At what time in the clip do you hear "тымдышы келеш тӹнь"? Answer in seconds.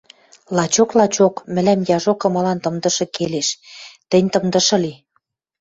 2.63-4.29